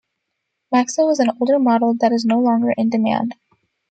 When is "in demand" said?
2.75-3.35